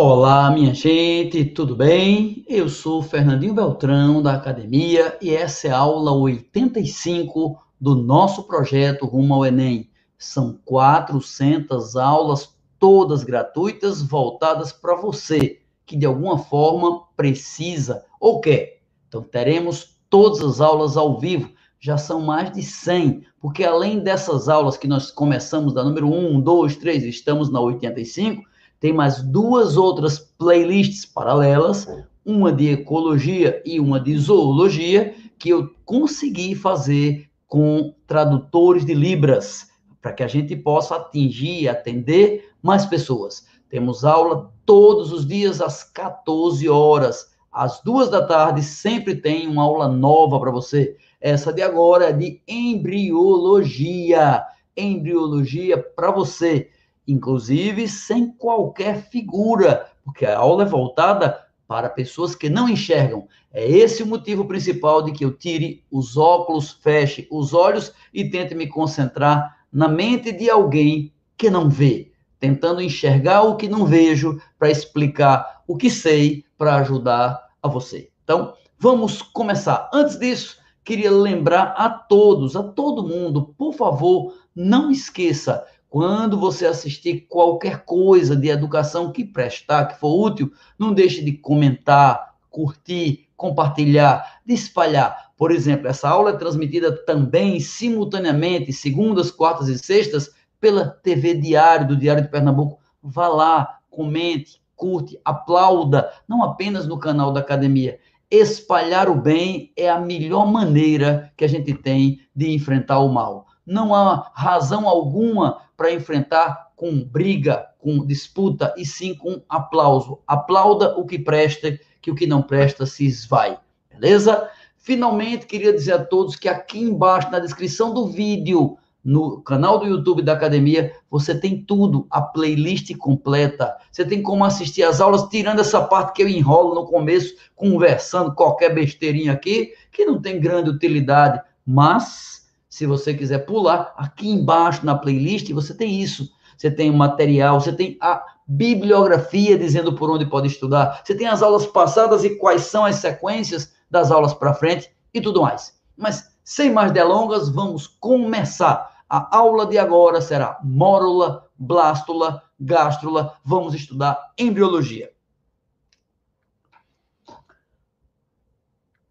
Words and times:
Olá, 0.00 0.48
minha 0.52 0.72
gente, 0.72 1.44
tudo 1.44 1.74
bem? 1.74 2.44
Eu 2.46 2.68
sou 2.68 3.02
Fernandinho 3.02 3.52
Beltrão 3.52 4.22
da 4.22 4.34
academia 4.34 5.18
e 5.20 5.34
essa 5.34 5.66
é 5.66 5.70
a 5.72 5.78
aula 5.78 6.12
85 6.12 7.60
do 7.80 7.96
nosso 7.96 8.44
projeto 8.44 9.06
Rumo 9.06 9.34
ao 9.34 9.44
Enem. 9.44 9.90
São 10.16 10.56
400 10.64 11.96
aulas, 11.96 12.54
todas 12.78 13.24
gratuitas, 13.24 14.00
voltadas 14.00 14.70
para 14.70 14.94
você 14.94 15.58
que 15.84 15.96
de 15.96 16.06
alguma 16.06 16.38
forma 16.38 17.02
precisa 17.16 18.04
ou 18.20 18.40
quer. 18.40 18.80
Então, 19.08 19.20
teremos 19.20 19.98
todas 20.08 20.40
as 20.44 20.60
aulas 20.60 20.96
ao 20.96 21.18
vivo, 21.18 21.50
já 21.80 21.98
são 21.98 22.20
mais 22.20 22.52
de 22.52 22.62
100, 22.62 23.24
porque 23.40 23.64
além 23.64 23.98
dessas 23.98 24.48
aulas 24.48 24.76
que 24.76 24.86
nós 24.86 25.10
começamos 25.10 25.74
da 25.74 25.82
número 25.82 26.06
1, 26.08 26.40
2, 26.40 26.76
3, 26.76 27.02
estamos 27.02 27.50
na 27.50 27.60
85 27.60 28.46
tem 28.80 28.92
mais 28.92 29.22
duas 29.22 29.76
outras 29.76 30.18
playlists 30.18 31.04
paralelas, 31.04 31.88
uma 32.24 32.52
de 32.52 32.68
ecologia 32.68 33.60
e 33.64 33.80
uma 33.80 33.98
de 33.98 34.16
zoologia, 34.16 35.14
que 35.38 35.48
eu 35.50 35.70
consegui 35.84 36.54
fazer 36.54 37.28
com 37.46 37.92
tradutores 38.06 38.84
de 38.84 38.94
Libras, 38.94 39.68
para 40.00 40.12
que 40.12 40.22
a 40.22 40.28
gente 40.28 40.54
possa 40.54 40.94
atingir 40.96 41.62
e 41.62 41.68
atender 41.68 42.50
mais 42.62 42.86
pessoas. 42.86 43.46
Temos 43.68 44.04
aula 44.04 44.52
todos 44.64 45.12
os 45.12 45.26
dias 45.26 45.60
às 45.60 45.82
14 45.82 46.68
horas. 46.68 47.32
Às 47.50 47.82
duas 47.82 48.08
da 48.08 48.24
tarde 48.24 48.62
sempre 48.62 49.16
tem 49.16 49.48
uma 49.48 49.64
aula 49.64 49.88
nova 49.88 50.38
para 50.38 50.50
você. 50.50 50.96
Essa 51.20 51.52
de 51.52 51.62
agora 51.62 52.10
é 52.10 52.12
de 52.12 52.40
embriologia. 52.46 54.44
Embriologia 54.76 55.76
para 55.78 56.12
você 56.12 56.70
inclusive 57.08 57.88
sem 57.88 58.30
qualquer 58.30 59.08
figura, 59.08 59.90
porque 60.04 60.26
a 60.26 60.38
aula 60.38 60.64
é 60.64 60.66
voltada 60.66 61.48
para 61.66 61.88
pessoas 61.88 62.34
que 62.34 62.48
não 62.48 62.68
enxergam. 62.68 63.26
É 63.52 63.66
esse 63.66 64.02
o 64.02 64.06
motivo 64.06 64.44
principal 64.44 65.02
de 65.02 65.12
que 65.12 65.24
eu 65.24 65.32
tire 65.32 65.84
os 65.90 66.16
óculos, 66.16 66.72
feche 66.72 67.26
os 67.30 67.54
olhos 67.54 67.92
e 68.12 68.28
tente 68.28 68.54
me 68.54 68.66
concentrar 68.66 69.58
na 69.72 69.88
mente 69.88 70.32
de 70.32 70.48
alguém 70.48 71.12
que 71.36 71.50
não 71.50 71.68
vê, 71.68 72.12
tentando 72.38 72.82
enxergar 72.82 73.42
o 73.42 73.56
que 73.56 73.68
não 73.68 73.84
vejo 73.84 74.40
para 74.58 74.70
explicar 74.70 75.62
o 75.66 75.76
que 75.76 75.90
sei 75.90 76.44
para 76.56 76.76
ajudar 76.76 77.48
a 77.62 77.68
você. 77.68 78.10
Então, 78.24 78.54
vamos 78.78 79.22
começar. 79.22 79.90
Antes 79.92 80.18
disso, 80.18 80.58
queria 80.84 81.10
lembrar 81.10 81.74
a 81.76 81.90
todos, 81.90 82.56
a 82.56 82.62
todo 82.62 83.06
mundo, 83.06 83.54
por 83.58 83.74
favor, 83.74 84.34
não 84.54 84.90
esqueça 84.90 85.64
quando 85.90 86.38
você 86.38 86.66
assistir 86.66 87.26
qualquer 87.28 87.84
coisa 87.84 88.36
de 88.36 88.48
educação 88.48 89.10
que 89.10 89.24
prestar, 89.24 89.86
que 89.86 89.98
for 89.98 90.14
útil, 90.26 90.52
não 90.78 90.92
deixe 90.92 91.24
de 91.24 91.32
comentar, 91.32 92.34
curtir, 92.50 93.28
compartilhar, 93.36 94.40
de 94.44 94.54
espalhar. 94.54 95.32
Por 95.36 95.50
exemplo, 95.50 95.88
essa 95.88 96.08
aula 96.08 96.30
é 96.30 96.36
transmitida 96.36 96.92
também 97.04 97.58
simultaneamente, 97.60 98.72
segundas, 98.72 99.30
quartas 99.30 99.68
e 99.68 99.78
sextas, 99.78 100.30
pela 100.60 100.88
TV 100.88 101.34
Diário, 101.34 101.88
do 101.88 101.96
Diário 101.96 102.22
de 102.22 102.28
Pernambuco. 102.28 102.80
Vá 103.02 103.28
lá, 103.28 103.78
comente, 103.88 104.60
curte, 104.74 105.18
aplauda, 105.24 106.10
não 106.26 106.42
apenas 106.42 106.86
no 106.86 106.98
canal 106.98 107.32
da 107.32 107.40
academia. 107.40 107.98
Espalhar 108.30 109.08
o 109.08 109.14
bem 109.14 109.72
é 109.76 109.88
a 109.88 109.98
melhor 109.98 110.46
maneira 110.46 111.32
que 111.36 111.44
a 111.44 111.48
gente 111.48 111.72
tem 111.72 112.20
de 112.34 112.52
enfrentar 112.52 112.98
o 112.98 113.08
mal. 113.08 113.46
Não 113.64 113.94
há 113.94 114.30
razão 114.34 114.88
alguma 114.88 115.67
para 115.78 115.92
enfrentar 115.92 116.72
com 116.74 117.02
briga, 117.04 117.64
com 117.78 118.04
disputa, 118.04 118.74
e 118.76 118.84
sim 118.84 119.14
com 119.14 119.40
aplauso. 119.48 120.18
Aplauda 120.26 120.98
o 120.98 121.06
que 121.06 121.20
presta, 121.20 121.78
que 122.02 122.10
o 122.10 122.16
que 122.16 122.26
não 122.26 122.42
presta 122.42 122.84
se 122.84 123.06
esvai. 123.06 123.56
Beleza? 123.88 124.50
Finalmente, 124.76 125.46
queria 125.46 125.72
dizer 125.72 125.92
a 125.92 126.04
todos 126.04 126.34
que 126.34 126.48
aqui 126.48 126.80
embaixo, 126.80 127.30
na 127.30 127.38
descrição 127.38 127.94
do 127.94 128.08
vídeo, 128.08 128.76
no 129.04 129.40
canal 129.40 129.78
do 129.78 129.86
YouTube 129.86 130.20
da 130.20 130.32
academia, 130.32 130.92
você 131.08 131.32
tem 131.38 131.62
tudo, 131.62 132.08
a 132.10 132.20
playlist 132.20 132.94
completa. 132.96 133.76
Você 133.92 134.04
tem 134.04 134.20
como 134.20 134.44
assistir 134.44 134.82
as 134.82 135.00
aulas, 135.00 135.28
tirando 135.28 135.60
essa 135.60 135.80
parte 135.80 136.12
que 136.12 136.22
eu 136.22 136.28
enrolo 136.28 136.74
no 136.74 136.86
começo, 136.86 137.34
conversando 137.54 138.34
qualquer 138.34 138.74
besteirinha 138.74 139.32
aqui, 139.32 139.72
que 139.92 140.04
não 140.04 140.20
tem 140.20 140.40
grande 140.40 140.70
utilidade, 140.70 141.40
mas 141.64 142.37
se 142.78 142.86
você 142.86 143.12
quiser 143.12 143.38
pular, 143.38 143.92
aqui 143.96 144.28
embaixo 144.28 144.86
na 144.86 144.96
playlist 144.96 145.50
você 145.52 145.74
tem 145.74 146.00
isso. 146.00 146.30
Você 146.56 146.70
tem 146.70 146.90
o 146.90 146.96
material, 146.96 147.60
você 147.60 147.72
tem 147.72 147.98
a 148.00 148.24
bibliografia 148.46 149.58
dizendo 149.58 149.92
por 149.96 150.08
onde 150.08 150.24
pode 150.24 150.46
estudar, 150.46 151.02
você 151.04 151.12
tem 151.12 151.26
as 151.26 151.42
aulas 151.42 151.66
passadas 151.66 152.22
e 152.22 152.36
quais 152.36 152.62
são 152.62 152.84
as 152.84 152.94
sequências 152.96 153.74
das 153.90 154.12
aulas 154.12 154.32
para 154.32 154.54
frente 154.54 154.92
e 155.12 155.20
tudo 155.20 155.42
mais. 155.42 155.76
Mas 155.96 156.36
sem 156.44 156.72
mais 156.72 156.92
delongas, 156.92 157.48
vamos 157.48 157.88
começar. 157.88 159.02
A 159.10 159.36
aula 159.36 159.66
de 159.66 159.76
agora 159.76 160.20
será 160.20 160.60
mórula, 160.62 161.48
blástula, 161.58 162.44
gástrula. 162.60 163.34
Vamos 163.44 163.74
estudar 163.74 164.32
embriologia. 164.38 165.10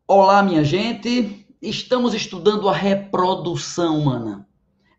Olá, 0.08 0.42
minha 0.42 0.64
gente 0.64 1.47
estamos 1.62 2.14
estudando 2.14 2.70
a 2.70 2.74
reprodução 2.74 4.00
humana. 4.00 4.48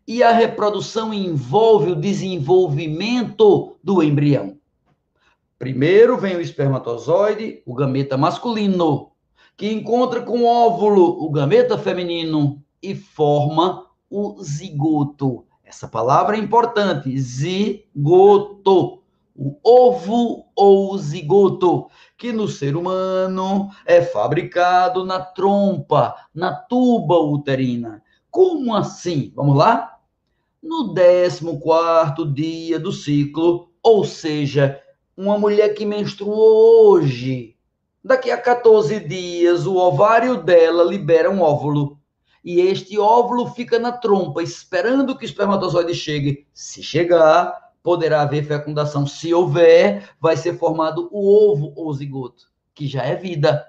E 0.07 0.23
a 0.23 0.31
reprodução 0.31 1.13
envolve 1.13 1.91
o 1.91 1.95
desenvolvimento 1.95 3.77
do 3.83 4.01
embrião. 4.01 4.57
Primeiro 5.57 6.17
vem 6.17 6.35
o 6.35 6.41
espermatozoide, 6.41 7.61
o 7.65 7.73
gameta 7.73 8.17
masculino, 8.17 9.11
que 9.55 9.71
encontra 9.71 10.21
com 10.21 10.39
o 10.39 10.45
óvulo, 10.45 11.23
o 11.23 11.29
gameta 11.29 11.77
feminino, 11.77 12.63
e 12.81 12.95
forma 12.95 13.85
o 14.09 14.41
zigoto. 14.41 15.45
Essa 15.63 15.87
palavra 15.87 16.37
é 16.37 16.39
importante, 16.39 17.15
zigoto 17.19 18.99
o 19.39 19.55
ovo 19.63 20.47
ou 20.53 20.97
zigoto, 20.97 21.87
que 22.19 22.33
no 22.33 22.49
ser 22.49 22.75
humano 22.75 23.71
é 23.85 24.01
fabricado 24.01 25.05
na 25.05 25.21
trompa, 25.21 26.13
na 26.35 26.53
tuba 26.53 27.17
uterina. 27.17 28.03
Como 28.29 28.75
assim? 28.75 29.31
Vamos 29.33 29.57
lá? 29.57 29.97
No 30.61 30.93
14 30.93 32.33
dia 32.33 32.77
do 32.77 32.91
ciclo, 32.91 33.71
ou 33.81 34.03
seja, 34.03 34.81
uma 35.15 35.39
mulher 35.39 35.69
que 35.69 35.85
menstruou 35.85 36.91
hoje, 36.91 37.55
daqui 38.03 38.29
a 38.29 38.37
14 38.37 38.99
dias 38.99 39.65
o 39.65 39.77
ovário 39.77 40.43
dela 40.43 40.83
libera 40.83 41.31
um 41.31 41.39
óvulo. 41.41 41.97
E 42.43 42.59
este 42.59 42.99
óvulo 42.99 43.47
fica 43.51 43.79
na 43.79 43.93
trompa, 43.93 44.43
esperando 44.43 45.17
que 45.17 45.23
o 45.23 45.25
espermatozoide 45.25 45.95
chegue. 45.95 46.45
Se 46.53 46.83
chegar, 46.83 47.68
poderá 47.83 48.21
haver 48.21 48.45
fecundação. 48.45 49.07
Se 49.07 49.33
houver, 49.33 50.09
vai 50.19 50.37
ser 50.37 50.57
formado 50.57 51.09
o 51.11 51.51
ovo 51.51 51.73
ou 51.75 51.93
zigoto, 51.93 52.45
que 52.73 52.87
já 52.87 53.03
é 53.03 53.15
vida, 53.15 53.65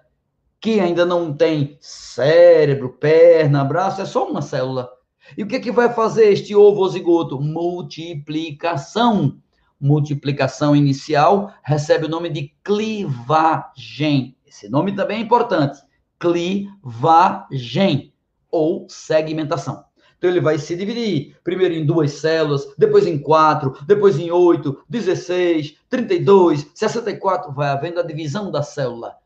que 0.61 0.79
ainda 0.79 1.07
não 1.07 1.33
tem 1.33 1.77
cérebro, 1.81 2.91
perna, 2.91 3.65
braço, 3.65 4.03
é 4.03 4.05
só 4.05 4.29
uma 4.29 4.43
célula. 4.43 4.91
E 5.37 5.43
o 5.43 5.47
que, 5.47 5.57
é 5.57 5.61
que 5.61 5.73
vai 5.73 5.93
fazer 5.93 6.33
este 6.33 6.55
ovo 6.55 6.81
ou 6.81 6.89
zigoto? 6.89 7.41
Multiplicação. 7.41 9.39
Multiplicação 9.81 10.77
inicial 10.77 11.53
recebe 11.63 12.07
o 12.07 12.09
nome 12.09 12.29
de 12.29 12.55
clivagem. 12.63 14.37
Esse 14.47 14.69
nome 14.69 14.95
também 14.95 15.19
é 15.19 15.21
importante. 15.21 15.81
Clivagem 16.19 18.13
ou 18.51 18.87
segmentação. 18.89 19.85
Então 20.21 20.29
ele 20.29 20.41
vai 20.43 20.59
se 20.59 20.77
dividir 20.77 21.35
primeiro 21.43 21.73
em 21.73 21.87
duas 21.87 22.13
células, 22.13 22.69
depois 22.77 23.07
em 23.07 23.19
quatro, 23.19 23.75
depois 23.87 24.19
em 24.19 24.31
oito, 24.31 24.85
16, 24.87 25.77
32, 25.89 26.71
64, 26.75 27.51
vai 27.55 27.71
havendo 27.71 28.01
a 28.01 28.03
divisão 28.03 28.51
da 28.51 28.63
célula. 28.63 29.17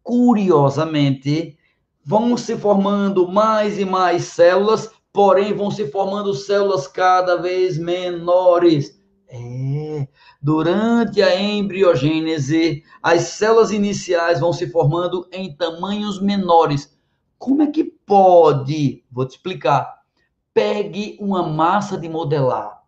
Curiosamente, 0.00 1.58
vão 2.04 2.36
se 2.36 2.56
formando 2.56 3.26
mais 3.26 3.80
e 3.80 3.84
mais 3.84 4.26
células, 4.26 4.92
porém 5.12 5.52
vão 5.52 5.72
se 5.72 5.88
formando 5.88 6.32
células 6.32 6.86
cada 6.86 7.34
vez 7.34 7.76
menores. 7.76 8.96
É, 9.26 10.06
durante 10.40 11.20
a 11.20 11.34
embriogênese, 11.36 12.84
as 13.02 13.22
células 13.22 13.72
iniciais 13.72 14.38
vão 14.38 14.52
se 14.52 14.70
formando 14.70 15.26
em 15.32 15.52
tamanhos 15.56 16.22
menores. 16.22 16.96
Como 17.36 17.60
é 17.62 17.66
que 17.66 17.82
pode? 17.82 19.02
Vou 19.10 19.26
te 19.26 19.32
explicar 19.32 20.03
pegue 20.54 21.18
uma 21.20 21.42
massa 21.42 21.98
de 21.98 22.08
modelar, 22.08 22.82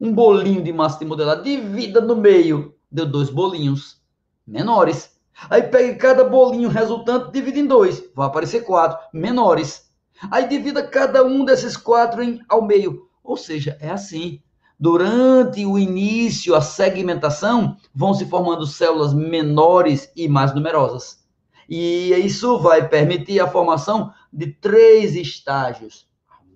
um 0.00 0.12
bolinho 0.12 0.62
de 0.62 0.72
massa 0.72 1.00
de 1.00 1.04
modelar, 1.04 1.42
divida 1.42 2.00
no 2.00 2.16
meio, 2.16 2.74
deu 2.90 3.04
dois 3.04 3.28
bolinhos 3.28 4.00
menores. 4.46 5.10
Aí 5.50 5.62
pegue 5.62 5.96
cada 5.96 6.22
bolinho 6.22 6.68
resultante, 6.68 7.32
divide 7.32 7.58
em 7.58 7.66
dois, 7.66 8.02
vai 8.14 8.28
aparecer 8.28 8.60
quatro 8.64 8.98
menores. 9.12 9.90
Aí 10.30 10.48
divida 10.48 10.86
cada 10.86 11.24
um 11.24 11.44
desses 11.44 11.76
quatro 11.76 12.22
em, 12.22 12.40
ao 12.48 12.62
meio. 12.62 13.08
Ou 13.24 13.36
seja, 13.36 13.76
é 13.80 13.90
assim. 13.90 14.40
durante 14.78 15.64
o 15.64 15.78
início, 15.78 16.56
a 16.56 16.60
segmentação, 16.60 17.76
vão 17.94 18.12
se 18.14 18.26
formando 18.26 18.66
células 18.66 19.14
menores 19.14 20.10
e 20.16 20.26
mais 20.26 20.52
numerosas. 20.52 21.24
E 21.68 22.12
isso 22.14 22.58
vai 22.58 22.88
permitir 22.88 23.38
a 23.40 23.46
formação 23.46 24.12
de 24.32 24.48
três 24.48 25.14
estágios. 25.14 26.08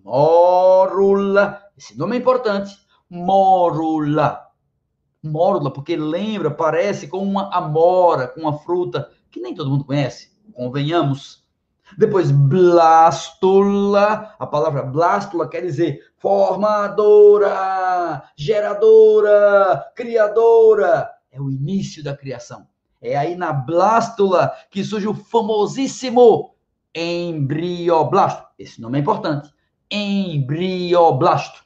Mórula, 0.07 1.61
esse 1.77 1.99
nome 1.99 2.15
é 2.15 2.21
importante. 2.21 2.79
Mórula. 3.11 4.47
Mórula, 5.21 5.73
porque 5.73 5.97
lembra, 5.97 6.49
parece 6.49 7.09
com 7.09 7.19
uma 7.19 7.53
amora, 7.53 8.29
com 8.29 8.43
uma 8.43 8.57
fruta 8.57 9.11
que 9.33 9.41
nem 9.41 9.53
todo 9.53 9.69
mundo 9.69 9.85
conhece, 9.85 10.31
convenhamos. 10.53 11.45
Depois, 11.99 12.31
blástula. 12.31 13.17
A 14.39 14.47
palavra 14.47 14.85
blástula 14.85 15.49
quer 15.49 15.63
dizer 15.63 15.99
formadora, 16.19 17.51
geradora, 18.37 19.91
criadora. 19.97 21.11
É 21.33 21.41
o 21.41 21.51
início 21.51 22.05
da 22.05 22.17
criação. 22.17 22.65
É 23.03 23.17
aí 23.17 23.35
na 23.35 23.53
blástula 23.53 24.53
que 24.71 24.85
surge 24.85 25.09
o 25.09 25.15
famosíssimo 25.15 26.55
embrioblasto. 26.95 28.47
Esse 28.57 28.81
nome 28.81 28.99
é 28.99 29.01
importante. 29.01 29.56
Embrioblasto, 29.91 31.65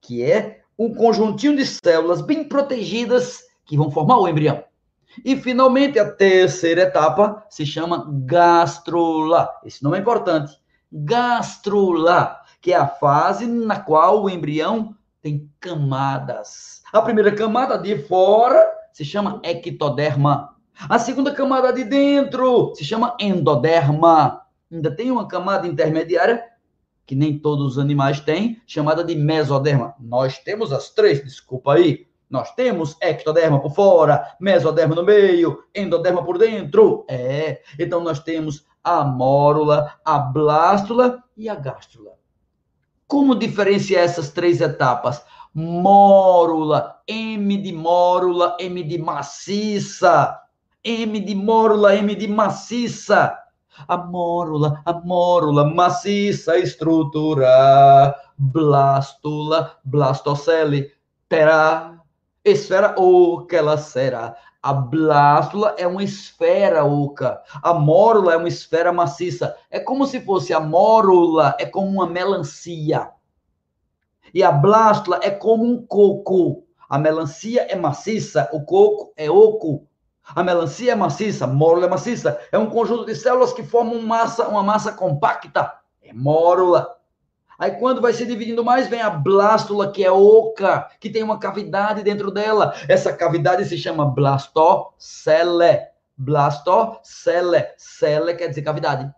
que 0.00 0.22
é 0.22 0.60
um 0.78 0.94
conjuntinho 0.94 1.56
de 1.56 1.66
células 1.66 2.20
bem 2.20 2.44
protegidas 2.44 3.42
que 3.64 3.76
vão 3.76 3.90
formar 3.90 4.18
o 4.18 4.28
embrião. 4.28 4.62
E, 5.24 5.36
finalmente, 5.36 5.98
a 5.98 6.10
terceira 6.10 6.82
etapa 6.82 7.44
se 7.50 7.66
chama 7.66 8.06
gastrula. 8.24 9.50
Esse 9.64 9.82
nome 9.82 9.98
é 9.98 10.00
importante. 10.00 10.56
Gastrula, 10.90 12.40
que 12.60 12.72
é 12.72 12.76
a 12.76 12.86
fase 12.86 13.46
na 13.46 13.80
qual 13.80 14.22
o 14.22 14.30
embrião 14.30 14.94
tem 15.20 15.50
camadas. 15.60 16.82
A 16.92 17.02
primeira 17.02 17.34
camada 17.34 17.76
de 17.76 17.98
fora 18.04 18.64
se 18.92 19.04
chama 19.04 19.40
ectoderma. 19.42 20.54
A 20.88 20.98
segunda 20.98 21.34
camada 21.34 21.72
de 21.72 21.84
dentro 21.84 22.72
se 22.74 22.84
chama 22.84 23.16
endoderma. 23.18 24.42
Ainda 24.70 24.94
tem 24.94 25.10
uma 25.10 25.26
camada 25.26 25.66
intermediária 25.66 26.42
que 27.08 27.14
nem 27.14 27.38
todos 27.38 27.72
os 27.72 27.78
animais 27.78 28.20
têm, 28.20 28.60
chamada 28.66 29.02
de 29.02 29.16
mesoderma. 29.16 29.94
Nós 29.98 30.38
temos 30.40 30.74
as 30.74 30.90
três, 30.90 31.24
desculpa 31.24 31.72
aí. 31.72 32.06
Nós 32.28 32.54
temos 32.54 32.98
ectoderma 33.00 33.58
por 33.62 33.74
fora, 33.74 34.36
mesoderma 34.38 34.94
no 34.94 35.02
meio, 35.02 35.64
endoderma 35.74 36.22
por 36.22 36.36
dentro. 36.36 37.06
É, 37.08 37.62
então 37.78 38.02
nós 38.02 38.20
temos 38.20 38.66
a 38.84 39.02
mórula, 39.02 39.94
a 40.04 40.18
blástula 40.18 41.24
e 41.34 41.48
a 41.48 41.54
gástrula. 41.54 42.12
Como 43.06 43.34
diferenciar 43.34 44.04
essas 44.04 44.28
três 44.28 44.60
etapas? 44.60 45.24
Mórula, 45.54 47.00
M 47.08 47.56
de 47.56 47.72
mórula, 47.72 48.54
M 48.60 48.82
de 48.82 48.98
maciça. 48.98 50.38
M 50.84 51.18
de 51.18 51.34
mórula, 51.34 51.96
M 51.96 52.14
de 52.14 52.28
maciça. 52.28 53.34
A 53.86 53.96
mórula, 53.96 54.82
a 54.84 54.92
mórula, 54.92 55.64
maciça 55.64 56.58
estrutura. 56.58 58.14
Blástula, 58.36 59.76
blastocele, 59.84 60.92
terá 61.28 61.98
esfera 62.44 62.94
oca 62.98 63.56
ela 63.56 63.76
será. 63.76 64.36
A 64.62 64.72
blástula 64.72 65.74
é 65.78 65.86
uma 65.86 66.02
esfera 66.02 66.84
oca. 66.84 67.42
A 67.62 67.72
mórula 67.72 68.34
é 68.34 68.36
uma 68.36 68.48
esfera 68.48 68.92
maciça. 68.92 69.56
É 69.70 69.78
como 69.80 70.06
se 70.06 70.20
fosse 70.20 70.52
a 70.52 70.60
mórula, 70.60 71.56
é 71.58 71.66
como 71.66 71.88
uma 71.88 72.06
melancia. 72.06 73.10
E 74.34 74.42
a 74.42 74.52
blástula 74.52 75.20
é 75.22 75.30
como 75.30 75.64
um 75.64 75.86
coco. 75.86 76.64
A 76.88 76.98
melancia 76.98 77.62
é 77.62 77.76
maciça, 77.76 78.48
o 78.52 78.62
coco 78.62 79.12
é 79.16 79.30
oco. 79.30 79.87
A 80.34 80.42
melancia 80.42 80.92
é 80.92 80.94
maciça, 80.94 81.46
mórula 81.46 81.86
é 81.86 81.88
maciça. 81.88 82.38
É 82.52 82.58
um 82.58 82.68
conjunto 82.68 83.06
de 83.06 83.14
células 83.14 83.52
que 83.52 83.62
formam 83.62 84.00
massa, 84.02 84.48
uma 84.48 84.62
massa 84.62 84.92
compacta. 84.92 85.72
É 86.02 86.12
mórula. 86.12 86.96
Aí 87.58 87.72
quando 87.72 88.00
vai 88.00 88.12
se 88.12 88.24
dividindo 88.24 88.62
mais, 88.62 88.88
vem 88.88 89.00
a 89.00 89.10
blástula, 89.10 89.90
que 89.90 90.04
é 90.04 90.12
oca, 90.12 90.88
que 91.00 91.10
tem 91.10 91.22
uma 91.24 91.40
cavidade 91.40 92.02
dentro 92.02 92.30
dela. 92.30 92.72
Essa 92.88 93.12
cavidade 93.12 93.64
se 93.64 93.76
chama 93.76 94.06
blastocele. 94.06 95.80
Blastocele. 96.16 97.66
Cele 97.76 98.34
quer 98.34 98.48
dizer 98.48 98.62
cavidade. 98.62 99.12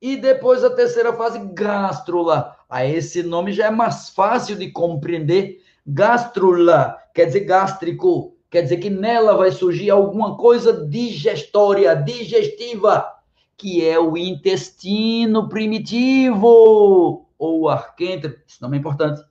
E 0.00 0.16
depois 0.16 0.62
a 0.62 0.70
terceira 0.70 1.12
fase, 1.14 1.38
gástrula. 1.54 2.54
Aí 2.68 2.94
esse 2.94 3.22
nome 3.22 3.52
já 3.52 3.66
é 3.66 3.70
mais 3.70 4.10
fácil 4.10 4.56
de 4.56 4.70
compreender. 4.70 5.62
Gástrula 5.86 6.98
quer 7.14 7.26
dizer 7.26 7.40
gástrico. 7.40 8.35
Quer 8.50 8.62
dizer 8.62 8.76
que 8.78 8.90
nela 8.90 9.36
vai 9.36 9.50
surgir 9.50 9.90
alguma 9.90 10.36
coisa 10.36 10.86
digestória, 10.86 11.94
digestiva 11.94 13.16
que 13.56 13.86
é 13.86 13.98
o 13.98 14.16
intestino 14.16 15.48
primitivo, 15.48 17.26
ou 17.38 17.68
arquêntero, 17.68 18.36
esse 18.46 18.60
nome 18.60 18.76
é 18.76 18.80
importante. 18.80 19.22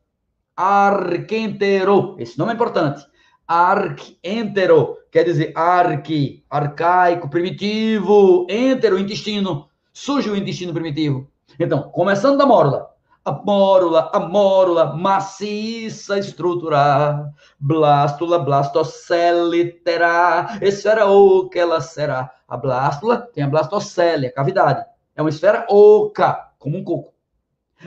Arquêntero, 0.56 2.16
esse 2.18 2.38
nome 2.38 2.52
é 2.52 2.56
importante. 2.56 3.06
Arquêntero, 3.48 4.98
quer 5.12 5.24
dizer 5.24 5.52
arque, 5.56 6.44
arcaico, 6.50 7.30
primitivo, 7.30 8.48
entero, 8.50 8.98
intestino. 8.98 9.70
Surge 9.94 10.30
o 10.30 10.36
intestino 10.36 10.74
primitivo. 10.74 11.30
Então, 11.60 11.84
começando 11.92 12.38
da 12.38 12.46
mórula. 12.46 12.95
A 13.26 13.32
mórula, 13.32 14.12
a 14.14 14.20
mórula, 14.20 14.96
maciça 14.96 16.20
estruturar, 16.20 17.34
blástula, 17.60 18.38
blastocele 18.38 19.72
terá, 19.84 20.60
esfera 20.62 21.08
o 21.08 21.50
que 21.50 21.58
ela 21.58 21.82
será. 21.82 22.32
A 22.48 22.56
blástula 22.56 23.28
tem 23.34 23.44
a 23.44 23.48
blastocele, 23.48 24.28
a 24.28 24.32
cavidade. 24.32 24.86
É 25.16 25.24
uma 25.24 25.32
esfera 25.32 25.66
oca, 25.68 26.52
como 26.60 26.78
um 26.78 26.84
coco. 26.84 27.16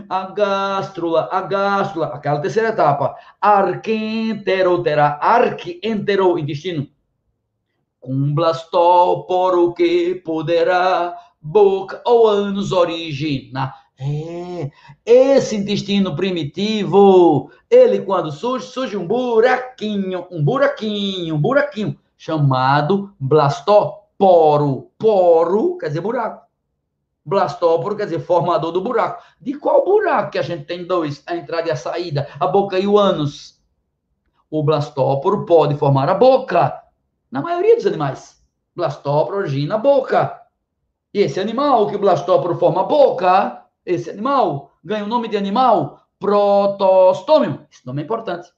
A 0.09 0.27
gástrula, 0.27 1.29
a 1.31 1.41
gástrula, 1.43 2.09
aquela 2.09 2.41
terceira 2.41 2.71
etapa. 2.71 3.15
Arquentero 3.41 4.83
terá, 4.83 5.21
arquentero, 5.23 6.37
intestino. 6.37 6.89
Com 8.01 8.35
blastóporo 8.35 9.73
que 9.73 10.17
poderá 10.17 11.17
boca 11.41 12.03
ou 12.05 12.27
anos 12.27 12.73
origina 12.73 13.73
é, 14.01 14.71
esse 15.05 15.57
intestino 15.57 16.15
primitivo, 16.15 17.51
ele 17.69 18.01
quando 18.01 18.31
surge, 18.31 18.67
surge 18.67 18.97
um 18.97 19.05
buraquinho, 19.05 20.25
um 20.31 20.43
buraquinho, 20.43 21.35
um 21.35 21.41
buraquinho, 21.41 21.99
chamado 22.17 23.13
blastoporo. 23.19 24.91
Poro 24.97 25.79
quer 25.79 25.89
dizer 25.89 26.01
buraco. 26.01 26.47
Blastóporo 27.25 27.95
quer 27.95 28.05
dizer 28.05 28.21
formador 28.21 28.73
do 28.73 28.81
buraco. 28.81 29.23
De 29.41 29.53
qual 29.55 29.85
buraco 29.85 30.31
que 30.31 30.39
a 30.39 30.43
gente 30.43 30.65
tem 30.65 30.87
dois? 30.87 31.23
A 31.27 31.37
entrada 31.37 31.69
e 31.69 31.71
a 31.71 31.77
saída, 31.77 32.27
a 32.41 32.47
boca 32.47 32.79
e 32.79 32.87
o 32.87 32.97
ânus. 32.97 33.61
O 34.51 34.63
blastóporo 34.63 35.45
pode 35.45 35.77
formar 35.77 36.09
a 36.09 36.15
boca. 36.15 36.83
Na 37.31 37.43
maioria 37.43 37.77
dos 37.77 37.87
animais. 37.87 38.43
Blastóporo 38.75 39.39
origina 39.39 39.75
a 39.75 39.79
boca. 39.79 40.41
E 41.13 41.21
esse 41.21 41.39
animal 41.39 41.89
que 41.89 41.97
o 41.97 41.99
blastóporo 41.99 42.57
forma 42.57 42.81
a 42.81 42.85
boca 42.85 43.68
esse 43.89 44.09
animal 44.11 44.73
ganha 44.85 45.05
o 45.05 45.09
nome 45.09 45.29
de 45.29 45.39
animal 45.39 46.03
protostômio. 46.21 47.67
Esse 47.73 47.87
nome 47.87 48.03
é 48.03 48.05
importante. 48.05 48.51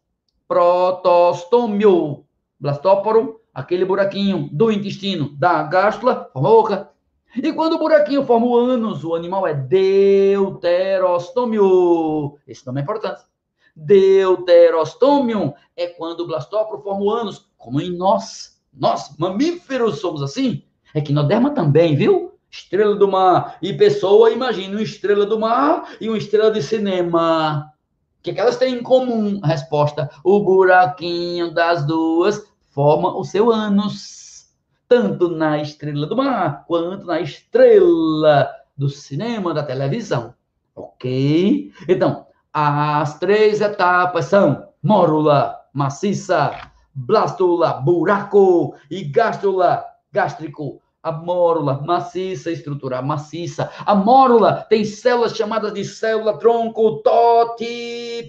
Protostômio. 0.49 2.25
Blastóporo, 2.59 3.41
aquele 3.55 3.85
buraquinho 3.85 4.49
do 4.53 4.73
intestino 4.73 5.29
da 5.39 5.63
gástrula, 5.63 6.29
forma 6.33 6.49
a 6.49 6.53
boca. 6.53 6.91
E 7.37 7.53
quando 7.53 7.75
o 7.75 7.79
buraquinho 7.79 8.25
forma 8.25 8.45
o 8.45 8.57
ânus, 8.57 9.05
o 9.05 9.15
animal 9.15 9.47
é 9.47 9.55
deuterostômio. 9.55 12.37
Esse 12.45 12.67
nome 12.67 12.81
é 12.81 12.83
importante. 12.83 13.23
Deuterostômio 13.77 15.55
é 15.77 15.87
quando 15.87 16.23
o 16.23 16.27
blastóporo 16.27 16.83
forma 16.83 17.05
o 17.05 17.11
ânus, 17.11 17.49
como 17.57 17.81
em 17.81 17.97
nós. 17.97 18.61
Nós, 18.75 19.17
mamíferos, 19.17 20.01
somos 20.01 20.23
assim. 20.23 20.65
É 20.93 21.01
que 21.01 21.13
derma 21.23 21.51
também, 21.51 21.95
viu? 21.95 22.30
Estrela 22.51 22.97
do 22.97 23.07
Mar 23.07 23.57
e 23.63 23.73
pessoa, 23.73 24.31
imagina 24.31 24.75
uma 24.75 24.83
estrela 24.83 25.25
do 25.25 25.39
mar 25.39 25.85
e 26.01 26.09
uma 26.09 26.19
estrela 26.19 26.51
de 26.51 26.63
cinema. 26.63 27.73
O 28.19 28.23
que, 28.23 28.31
é 28.31 28.35
que 28.35 28.41
elas 28.41 28.57
têm 28.57 28.75
em 28.75 28.83
comum? 28.83 29.41
Resposta: 29.43 30.11
o 30.25 30.41
buraquinho 30.41 31.55
das 31.55 31.87
duas 31.87 32.45
forma 32.71 33.17
o 33.17 33.25
seu 33.25 33.51
ânus, 33.51 34.49
tanto 34.89 35.29
na 35.29 35.63
estrela 35.63 36.07
do 36.07 36.17
mar 36.17 36.65
quanto 36.67 37.07
na 37.07 37.21
estrela 37.21 38.51
do 38.77 38.89
cinema, 38.89 39.55
da 39.55 39.63
televisão. 39.63 40.35
Ok? 40.75 41.73
Então, 41.89 42.27
as 42.53 43.19
três 43.19 43.61
etapas 43.61 44.25
são 44.27 44.69
mórula, 44.83 45.57
maciça, 45.73 46.73
blástula, 46.95 47.75
buraco 47.75 48.75
e 48.91 49.05
gástrula, 49.05 49.85
gástrico 50.13 50.83
a 51.03 51.11
mórula 51.11 51.81
maciça 51.85 52.51
estrutural, 52.51 53.03
maciça. 53.03 53.71
A 53.87 53.95
mórula 53.95 54.67
tem 54.69 54.85
células 54.85 55.35
chamadas 55.35 55.73
de 55.73 55.83
célula 55.85 56.39
tronco 56.39 57.03
totipotentes. 57.03 58.29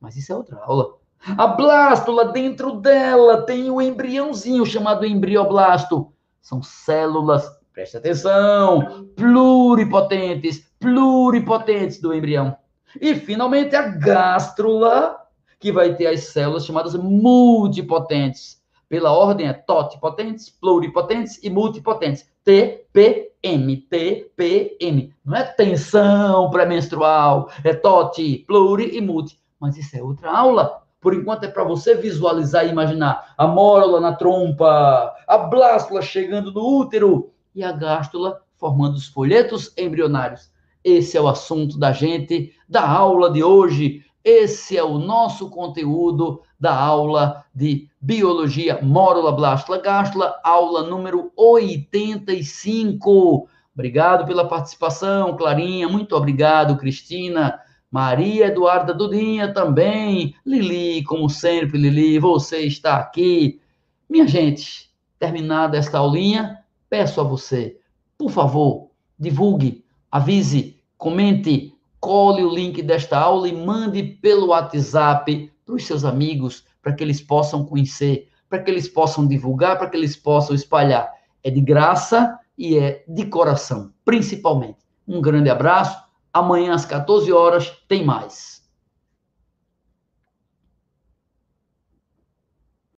mas 0.00 0.16
isso 0.16 0.32
é 0.32 0.36
outra 0.36 0.58
aula. 0.64 0.98
A 1.36 1.46
blástula, 1.46 2.32
dentro 2.32 2.72
dela, 2.72 3.42
tem 3.42 3.70
o 3.70 3.80
embriãozinho 3.80 4.64
chamado 4.64 5.04
embrioblasto. 5.06 6.12
São 6.40 6.62
células, 6.62 7.46
preste 7.72 7.98
atenção, 7.98 9.10
pluripotentes, 9.14 10.66
pluripotentes 10.80 12.00
do 12.00 12.14
embrião. 12.14 12.56
E, 13.00 13.14
finalmente, 13.14 13.76
a 13.76 13.82
gástrula, 13.82 15.18
que 15.58 15.70
vai 15.70 15.94
ter 15.94 16.06
as 16.06 16.20
células 16.24 16.64
chamadas 16.64 16.94
multipotentes. 16.94 18.59
Pela 18.90 19.12
ordem 19.12 19.46
é 19.46 19.52
totipotentes, 19.52 20.50
pluripotentes 20.50 21.38
e 21.44 21.48
multipotentes. 21.48 22.28
TPM, 22.42 23.76
TPM. 23.88 25.14
Não 25.24 25.36
é 25.36 25.44
tensão 25.44 26.50
pré-menstrual, 26.50 27.48
é 27.62 27.72
TOT, 27.72 28.44
pluri 28.48 28.96
e 28.96 29.00
multi. 29.00 29.38
Mas 29.60 29.76
isso 29.76 29.96
é 29.96 30.02
outra 30.02 30.36
aula. 30.36 30.82
Por 31.00 31.14
enquanto 31.14 31.44
é 31.44 31.48
para 31.48 31.62
você 31.62 31.94
visualizar 31.94 32.66
e 32.66 32.70
imaginar 32.70 33.32
a 33.38 33.46
mórula 33.46 34.00
na 34.00 34.16
trompa, 34.16 35.14
a 35.24 35.38
blástula 35.38 36.02
chegando 36.02 36.50
no 36.50 36.80
útero 36.80 37.30
e 37.54 37.62
a 37.62 37.70
gástula 37.70 38.42
formando 38.56 38.96
os 38.96 39.06
folhetos 39.06 39.72
embrionários. 39.78 40.50
Esse 40.82 41.16
é 41.16 41.20
o 41.20 41.28
assunto 41.28 41.78
da 41.78 41.92
gente, 41.92 42.52
da 42.68 42.90
aula 42.90 43.30
de 43.30 43.44
hoje. 43.44 44.04
Esse 44.24 44.76
é 44.76 44.82
o 44.82 44.98
nosso 44.98 45.48
conteúdo 45.48 46.42
da 46.58 46.74
aula 46.74 47.44
de 47.54 47.88
Biologia 48.02 48.80
Mórula 48.80 49.30
Blástula 49.30 49.76
Gástula, 49.76 50.40
aula 50.42 50.84
número 50.84 51.30
85. 51.36 53.46
Obrigado 53.74 54.24
pela 54.24 54.48
participação, 54.48 55.36
Clarinha. 55.36 55.86
Muito 55.86 56.16
obrigado, 56.16 56.78
Cristina. 56.78 57.60
Maria 57.90 58.46
Eduarda 58.46 58.94
Dudinha 58.94 59.52
também. 59.52 60.34
Lili, 60.46 61.04
como 61.04 61.28
sempre, 61.28 61.76
Lili, 61.76 62.18
você 62.18 62.60
está 62.60 62.96
aqui. 62.96 63.60
Minha 64.08 64.26
gente, 64.26 64.90
terminada 65.18 65.76
esta 65.76 65.98
aulinha, 65.98 66.64
peço 66.88 67.20
a 67.20 67.24
você, 67.24 67.76
por 68.16 68.30
favor, 68.30 68.88
divulgue, 69.18 69.84
avise, 70.10 70.80
comente, 70.96 71.74
cole 72.00 72.42
o 72.42 72.48
link 72.48 72.80
desta 72.80 73.18
aula 73.18 73.46
e 73.46 73.52
mande 73.52 74.02
pelo 74.02 74.46
WhatsApp 74.46 75.52
para 75.66 75.74
os 75.74 75.84
seus 75.84 76.02
amigos, 76.02 76.64
para 76.82 76.92
que 76.92 77.02
eles 77.04 77.20
possam 77.20 77.64
conhecer, 77.64 78.28
para 78.48 78.62
que 78.62 78.70
eles 78.70 78.88
possam 78.88 79.26
divulgar, 79.26 79.78
para 79.78 79.88
que 79.88 79.96
eles 79.96 80.16
possam 80.16 80.54
espalhar. 80.54 81.10
É 81.42 81.50
de 81.50 81.60
graça 81.60 82.38
e 82.56 82.76
é 82.76 83.04
de 83.08 83.26
coração, 83.26 83.92
principalmente. 84.04 84.78
Um 85.06 85.20
grande 85.20 85.50
abraço 85.50 86.10
Amanhã 86.32 86.74
às 86.74 86.84
14 86.84 87.32
horas 87.32 87.72
tem 87.88 88.04
mais. 88.04 88.59